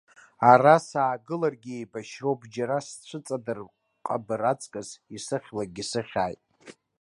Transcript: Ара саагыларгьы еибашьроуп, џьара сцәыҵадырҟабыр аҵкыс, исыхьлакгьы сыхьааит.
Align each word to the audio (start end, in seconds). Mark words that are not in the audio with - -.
Ара 0.51 0.75
саагыларгьы 0.87 1.73
еибашьроуп, 1.77 2.41
џьара 2.53 2.77
сцәыҵадырҟабыр 2.87 4.41
аҵкыс, 4.51 4.89
исыхьлакгьы 5.15 5.83
сыхьааит. 5.91 6.41